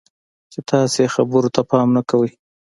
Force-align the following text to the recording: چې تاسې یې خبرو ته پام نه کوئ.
چې 0.51 0.59
تاسې 0.69 0.99
یې 1.03 1.11
خبرو 1.15 1.49
ته 1.55 1.61
پام 1.69 1.87
نه 1.97 2.01
کوئ. 2.09 2.31